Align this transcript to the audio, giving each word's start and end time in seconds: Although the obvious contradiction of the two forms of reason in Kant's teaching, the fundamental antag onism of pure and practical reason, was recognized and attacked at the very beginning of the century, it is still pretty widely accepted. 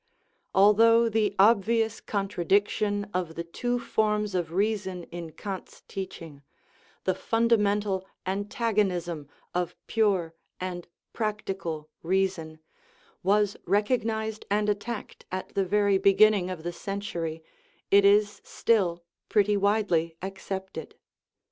Although 0.55 1.09
the 1.09 1.35
obvious 1.37 2.01
contradiction 2.01 3.05
of 3.13 3.35
the 3.35 3.43
two 3.43 3.77
forms 3.79 4.33
of 4.33 4.51
reason 4.51 5.03
in 5.11 5.31
Kant's 5.33 5.83
teaching, 5.87 6.41
the 7.03 7.13
fundamental 7.13 8.07
antag 8.25 8.77
onism 8.77 9.27
of 9.53 9.75
pure 9.85 10.33
and 10.59 10.87
practical 11.13 11.87
reason, 12.01 12.57
was 13.21 13.55
recognized 13.67 14.43
and 14.49 14.69
attacked 14.69 15.27
at 15.31 15.49
the 15.53 15.65
very 15.65 15.99
beginning 15.99 16.49
of 16.49 16.63
the 16.63 16.73
century, 16.73 17.43
it 17.91 18.03
is 18.03 18.41
still 18.43 19.03
pretty 19.29 19.55
widely 19.55 20.17
accepted. 20.23 20.95